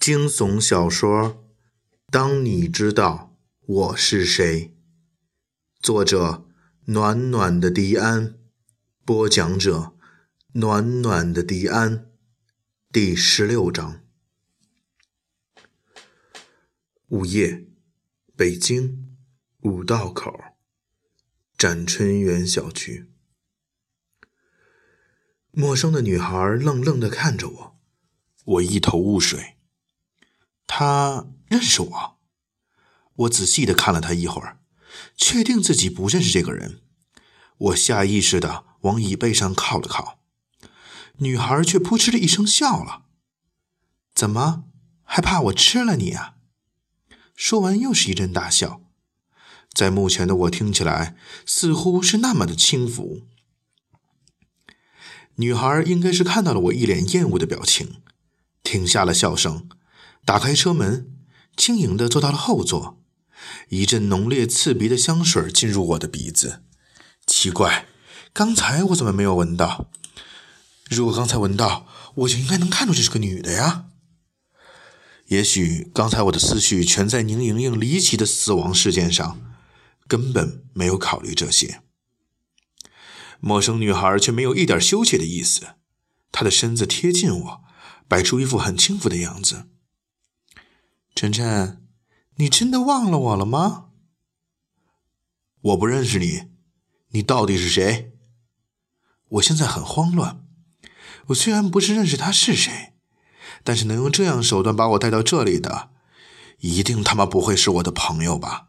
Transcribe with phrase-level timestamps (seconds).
[0.00, 1.34] 惊悚小说
[2.10, 4.68] 《当你知道我是谁》，
[5.80, 6.46] 作者
[6.86, 8.36] 暖暖的迪安，
[9.04, 9.96] 播讲者
[10.54, 12.10] 暖暖的迪安，
[12.92, 14.04] 第十六章。
[17.08, 17.66] 午夜，
[18.36, 19.16] 北京
[19.60, 20.32] 五道口
[21.56, 23.10] 展春园小区，
[25.52, 27.80] 陌生的女孩愣愣的看着我，
[28.44, 29.55] 我一头雾水。
[30.66, 32.18] 他认识我，
[33.14, 34.60] 我仔细的看了他一会儿，
[35.16, 36.80] 确定自己不认识这个人。
[37.58, 40.18] 我下意识的往椅背上靠了靠，
[41.18, 43.04] 女孩却扑哧的一声笑了
[44.14, 44.64] ：“怎么
[45.04, 46.34] 还怕我吃了你啊？”
[47.34, 48.82] 说完又是一阵大笑，
[49.72, 53.22] 在目前的我听起来似乎是那么的轻浮。
[55.36, 58.02] 女孩应该是看到了我一脸厌恶的表情，
[58.62, 59.68] 停下了笑声。
[60.26, 61.16] 打开车门，
[61.56, 63.00] 轻盈地坐到了后座。
[63.68, 66.64] 一阵浓烈刺鼻的香水进入我的鼻子。
[67.24, 67.86] 奇怪，
[68.32, 69.88] 刚才我怎么没有闻到？
[70.90, 73.86] 如果刚才闻到，我就应该能看出这是个女的呀。
[75.26, 79.40] 也许刚才我的思绪全在宁莹莹离奇的死亡事件上，
[80.08, 81.82] 根本没有考虑这些。
[83.38, 85.76] 陌生女孩却没有一点羞怯的意思，
[86.32, 87.60] 她的身子贴近我，
[88.08, 89.68] 摆出一副很轻浮的样子。
[91.16, 91.82] 晨晨，
[92.34, 93.88] 你真的忘了我了吗？
[95.62, 96.50] 我不认识你，
[97.08, 98.12] 你到底是谁？
[99.28, 100.46] 我现在很慌乱。
[101.28, 102.92] 我虽然不是认识他是谁，
[103.64, 105.88] 但是能用这样手段把我带到这里的，
[106.58, 108.68] 一定他妈不会是我的朋友吧？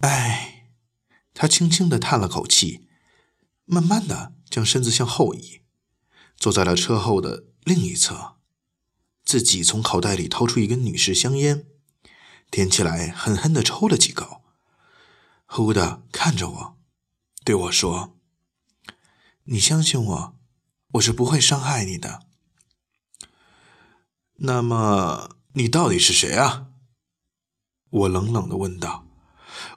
[0.00, 0.68] 哎，
[1.32, 2.86] 他轻轻的叹了口气，
[3.64, 5.62] 慢慢的将身子向后移，
[6.36, 8.35] 坐在了车后的另一侧。
[9.26, 11.66] 自己从口袋里掏出一根女士香烟，
[12.48, 14.42] 点起来，狠狠地抽了几口，
[15.46, 16.76] 忽的看着我，
[17.44, 18.16] 对我说
[19.46, 20.36] ：“你相信我，
[20.92, 22.22] 我是不会伤害你的。”
[24.38, 26.68] 那么你到底是谁啊？
[27.90, 29.08] 我冷冷的问道。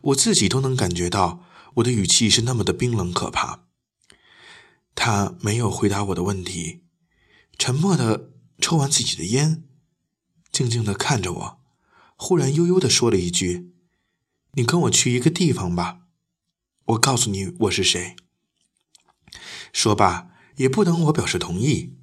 [0.02, 1.44] 我自己都能感觉到
[1.76, 3.66] 我的语气是那么的冰冷可怕。
[4.94, 6.84] 他没有回答我的问题，
[7.58, 8.30] 沉默的。
[8.62, 9.64] 抽完自己的烟，
[10.52, 11.60] 静静的看着我，
[12.16, 13.72] 忽然悠悠的说了一句
[14.54, 16.00] ：“你跟我去一个地方吧，
[16.86, 18.16] 我告诉你我是谁。”
[19.72, 21.96] 说罢，也不等我表示同意，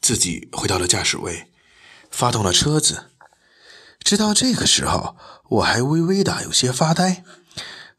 [0.00, 1.50] 自己回到了驾驶位，
[2.10, 3.10] 发动了车子。
[4.00, 5.16] 直到这个时候，
[5.48, 7.24] 我还微微的有些发呆。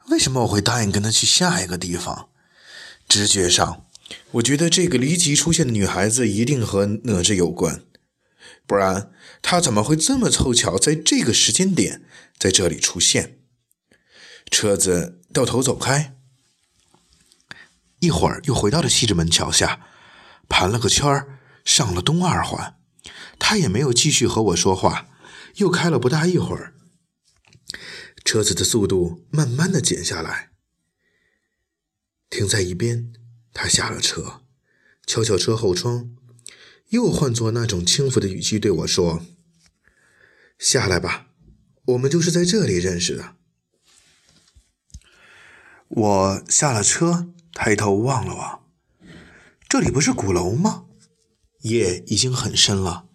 [0.10, 2.30] 为什么我会答应跟他去下一个地方？
[3.08, 3.86] 直觉上，
[4.32, 7.86] 我觉得这个离奇出现的女孩子一定和哪吒有关。
[8.66, 12.04] 不然，他怎么会这么凑巧在这个时间点
[12.38, 13.40] 在这里出现？
[14.50, 16.16] 车子掉头走开，
[18.00, 19.88] 一会儿又回到了西直门桥下，
[20.48, 22.80] 盘了个圈儿，上了东二环。
[23.38, 25.10] 他也没有继续和我说话，
[25.56, 26.76] 又开了不大一会儿，
[28.24, 30.52] 车子的速度慢慢的减下来，
[32.30, 33.14] 停在一边。
[33.54, 34.42] 他下了车，
[35.06, 36.16] 敲敲车后窗。
[36.94, 39.26] 又换作那种轻浮的语气对我说
[40.60, 41.26] ：“下来吧，
[41.86, 43.36] 我们就是在这里认识的。”
[45.90, 48.60] 我下了车，抬头望了望，
[49.68, 50.86] 这里不是鼓楼吗？
[51.62, 53.06] 夜已经很深了。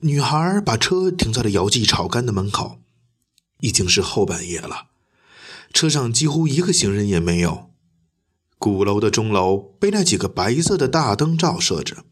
[0.00, 2.80] 女孩把车停在了姚记炒肝的门口，
[3.60, 4.86] 已经是后半夜了，
[5.74, 7.70] 车上几乎一个行人也没有。
[8.56, 12.06] 鼓楼的钟楼被那几个白色的大灯照射着。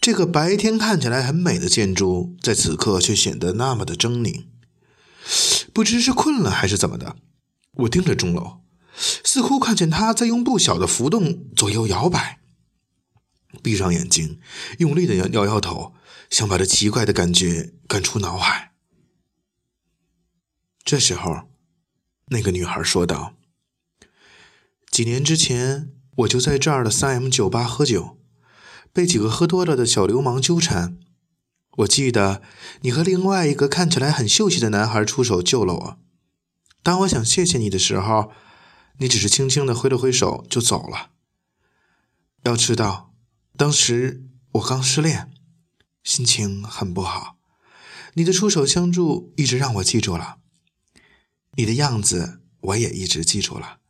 [0.00, 4.46] 这个白天看起来很美的建筑，在此刻却显得那么的狰狞。
[5.72, 7.16] 不知是困了还是怎么的，
[7.72, 8.60] 我盯着钟楼，
[9.24, 12.38] 似乎看见它在用不小的浮动左右摇摆。
[13.62, 14.38] 闭上眼睛，
[14.78, 15.94] 用力的摇摇摇头，
[16.30, 18.72] 想把这奇怪的感觉赶出脑海。
[20.84, 21.48] 这时候，
[22.26, 23.34] 那个女孩说道
[24.90, 28.18] ：“几年之前，我就在这儿的三 M 酒吧喝酒。”
[28.96, 30.96] 被几个喝多了的小流氓纠缠，
[31.76, 32.40] 我记得
[32.80, 35.98] 你和另外一个看起来很秀气的男孩出手救了我。
[36.82, 38.32] 当我想谢谢你的时候，
[38.96, 41.10] 你只是轻轻的挥了挥手就走了。
[42.44, 43.12] 要知道，
[43.58, 45.30] 当时我刚失恋，
[46.02, 47.36] 心情很不好。
[48.14, 50.38] 你的出手相助一直让我记住了，
[51.56, 53.80] 你的样子我也一直记住了。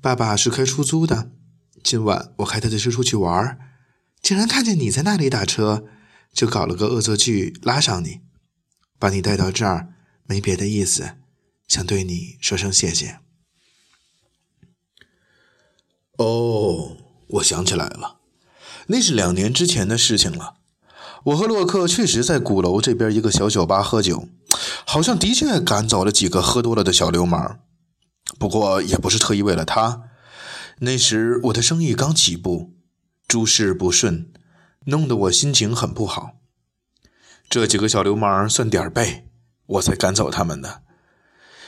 [0.00, 1.32] 爸爸是开出租的，
[1.82, 3.58] 今晚我开他的车出去玩儿
[4.28, 5.86] 竟然看见你在那里打车，
[6.34, 8.20] 就搞了个恶作剧拉上你，
[8.98, 9.94] 把你带到这儿，
[10.26, 11.12] 没别的意思，
[11.66, 13.20] 想对你说声谢谢。
[16.18, 16.98] 哦，
[17.28, 18.18] 我想起来了，
[18.88, 20.56] 那是两年之前的事情了。
[21.24, 24.28] 我和洛克确实在鼓楼这边一个小酒吧喝酒，
[24.84, 27.60] 好像的确赶走了几个喝多了的小流氓。
[28.38, 30.02] 不过也不是特意为了他。
[30.80, 32.74] 那时我的生意刚起步，
[33.28, 34.32] 诸事不顺，
[34.86, 36.38] 弄得我心情很不好。
[37.50, 39.28] 这几个小流氓算点儿背，
[39.66, 40.82] 我才赶走他们的。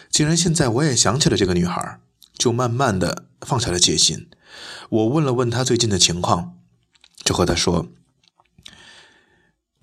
[0.09, 2.01] 既然现在我也想起了这个女孩，
[2.33, 4.31] 就慢慢的放下了戒心。
[4.89, 6.59] 我问了问她最近的情况，
[7.23, 7.89] 就和她说：“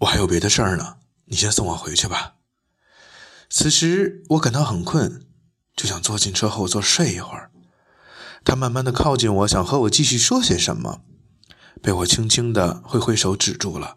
[0.01, 2.37] 我还有别的事儿呢，你先送我回去吧。”
[3.51, 5.27] 此时我感到很困，
[5.75, 7.51] 就想坐进车后座睡一会儿。
[8.43, 11.01] 她慢慢的靠近我，想和我继续说些什么，
[11.87, 13.95] 被我轻轻的挥挥手止住了。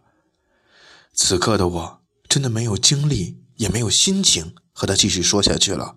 [1.12, 5.96] 此刻的我真的没有精力，也没有心情和他继续说下去了。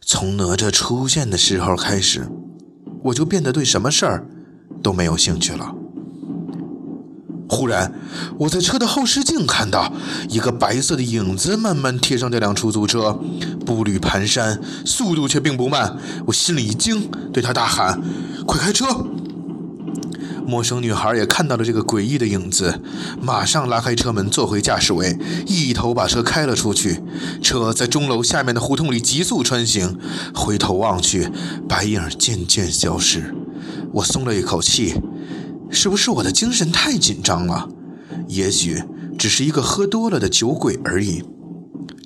[0.00, 2.26] 从哪吒出现的时候开始。
[3.04, 4.26] 我就变得对什么事儿
[4.82, 5.74] 都没有兴趣了。
[7.50, 7.92] 忽然，
[8.38, 9.92] 我在车的后视镜看到
[10.30, 13.12] 一个白色的影子慢慢贴上这辆出租车，
[13.66, 15.98] 步履蹒跚，速度却并不慢。
[16.26, 18.02] 我心里一惊，对他大喊
[18.48, 18.86] ：“快开车！”
[20.46, 22.80] 陌生女孩也看到了这个诡异的影子，
[23.20, 27.02] 马上拉开车门，坐回驾驶位，一头把车开了出去。
[27.42, 29.98] 车在钟楼下面的胡同里急速穿行，
[30.32, 31.28] 回头望去，
[31.68, 33.34] 白影渐渐消失。
[33.94, 34.94] 我松了一口气，
[35.68, 37.68] 是不是我的精神太紧张了？
[38.28, 38.82] 也许
[39.18, 41.24] 只是一个喝多了的酒鬼而已。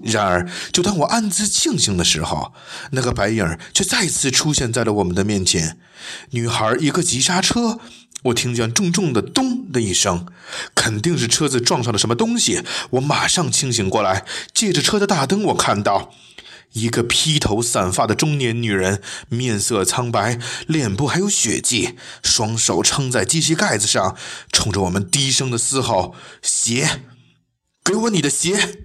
[0.02, 2.52] 然而，就当我暗自庆幸的时候，
[2.92, 5.76] 那个白影却再次出现在了我们的面前。
[6.30, 7.78] 女孩一个急刹车。
[8.24, 10.26] 我听见重重的“咚”的一声，
[10.74, 12.62] 肯定是车子撞上了什么东西。
[12.90, 16.12] 我马上清醒过来，借着车的大灯，我看到
[16.72, 24.16] 一个披头散发的中年女人，面色苍白，脸部还有血迹，双手撑在机器盖子上，
[24.52, 27.00] 冲着我们低声的嘶吼：“鞋，
[27.82, 28.84] 给我你的鞋！”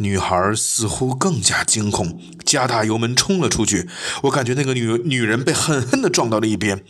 [0.00, 3.86] 女孩似乎更加惊恐，加大油门冲了出去。
[4.22, 6.82] 我感觉那个女女人被狠狠地撞到了一边。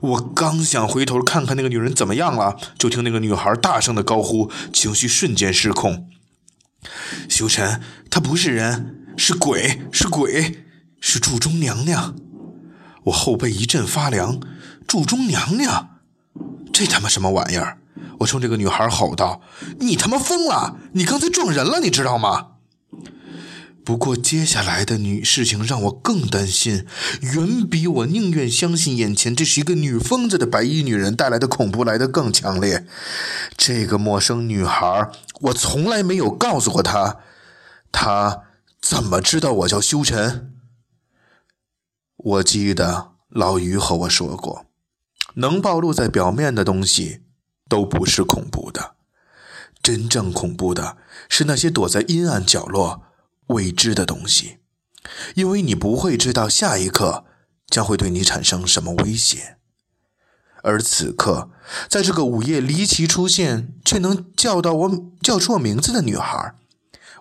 [0.00, 6.08] 我刚想回头看看那个女人怎么样了，就听那个女孩大声的高呼，情绪瞬间失控。
[7.28, 7.80] 修晨，
[8.10, 10.64] 她不是人，是鬼，是鬼，
[11.00, 12.14] 是祝中娘娘。
[13.04, 14.38] 我后背一阵发凉。
[14.86, 16.00] 祝中娘娘，
[16.72, 17.78] 这他妈什么玩意儿？
[18.20, 19.40] 我冲这个女孩吼道
[19.80, 20.76] ：“你他妈疯了！
[20.92, 22.48] 你刚才撞人了，你知道吗？”
[23.82, 26.86] 不过接下来的女事情让我更担心，
[27.22, 32.86] 远比我宁愿相信眼前这是一个女疯子的白衣女人带来的恐怖来得更强烈。
[33.56, 35.10] 这个陌生女孩，
[35.40, 37.16] 我从来没有告诉过她，
[37.90, 38.42] 她
[38.80, 40.52] 怎么知道我叫修晨？
[42.16, 44.66] 我记得老于和我说过，
[45.34, 47.22] 能暴露在表面的东西。
[47.70, 48.96] 都不是恐怖的，
[49.80, 53.04] 真正恐怖的是那些躲在阴暗角落
[53.46, 54.58] 未知的东西，
[55.36, 57.24] 因为你不会知道下一刻
[57.68, 59.56] 将会对你产生什么威胁。
[60.62, 61.50] 而此刻，
[61.88, 66.54] 在这个午夜离奇出现却能叫到我叫出我名字的女孩，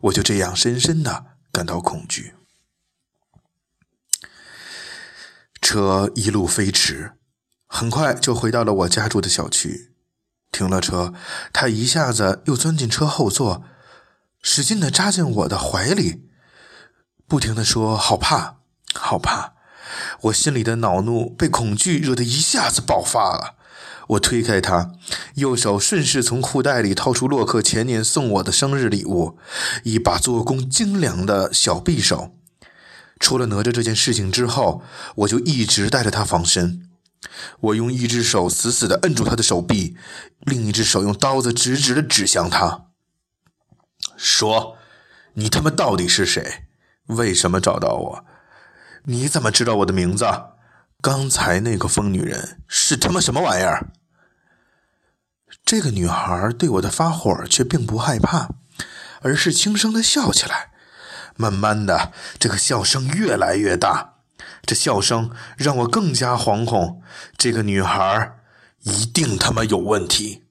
[0.01, 2.33] 我就这样深深的感到恐惧。
[5.61, 7.13] 车一路飞驰，
[7.67, 9.93] 很快就回到了我家住的小区。
[10.51, 11.13] 停了车，
[11.53, 13.63] 他一下子又钻进车后座，
[14.41, 16.23] 使劲地扎进我的怀里，
[17.27, 18.57] 不停的说：“好怕，
[18.93, 19.53] 好怕！”
[20.23, 23.55] 我心里的恼怒被恐惧惹得一下子爆发了。
[24.09, 24.91] 我推开他，
[25.35, 29.37] 右手顺势从裤袋里掏出洛克前年送我的生日礼物——
[29.85, 32.35] 一把做工精良的小匕首。
[33.19, 34.81] 出了哪吒这件事情之后，
[35.17, 36.88] 我就一直带着它防身。
[37.59, 39.97] 我用一只手死死地摁住他的手臂，
[40.39, 42.85] 另一只手用刀子直直地指向他，
[44.15, 44.77] 说
[45.35, 46.67] ：“你他妈到底是谁？
[47.07, 48.25] 为什么找到我？
[49.05, 50.25] 你怎么知道我的名字？
[51.01, 53.91] 刚才那个疯女人是他妈什么玩意儿？”
[55.65, 58.49] 这个女孩对我的发火却并不害怕，
[59.21, 60.71] 而是轻声地笑起来。
[61.35, 64.18] 慢慢的，这个笑声越来越大。
[64.63, 67.01] 这笑声让我更加惶恐，
[67.37, 68.35] 这个女孩
[68.83, 70.43] 一定他妈有问题。